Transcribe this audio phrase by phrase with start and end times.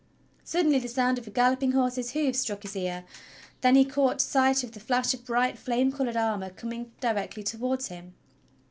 [0.43, 3.05] Suddenly the sound of a galloping horse's hoofs struck his ear,
[3.61, 7.43] then he caught sight of the flash of bright, flame colored armor com ing directly
[7.43, 8.15] towards him.